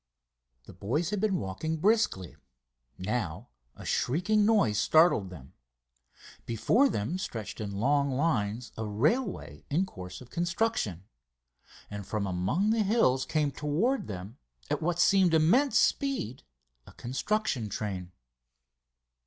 The 0.63 0.73
boys 0.73 1.11
had 1.11 1.19
been 1.21 1.35
walking 1.35 1.77
briskly. 1.77 2.35
Now 2.97 3.49
a 3.75 3.85
shrieking 3.85 4.47
noise 4.47 4.79
startled 4.79 5.29
them. 5.29 5.53
Before 6.47 6.89
them 6.89 7.19
stretched 7.19 7.61
in 7.61 7.75
long 7.77 8.09
lines 8.09 8.71
a 8.79 8.83
railway 8.87 9.63
in 9.69 9.85
course 9.85 10.19
of 10.19 10.31
construction, 10.31 11.03
and 11.91 12.03
from 12.07 12.25
among 12.25 12.71
the 12.71 12.81
hills 12.81 13.27
came 13.27 13.51
toward 13.51 14.07
them, 14.07 14.39
at 14.71 14.81
what 14.81 14.97
seemed 14.99 15.35
immense 15.35 15.77
speed, 15.77 16.41
a 16.87 16.93
construction 16.93 17.69
train. 17.69 18.11